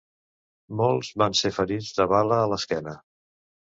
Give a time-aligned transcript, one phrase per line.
[0.79, 2.97] Molts van ser ferits de bala a l'esquena.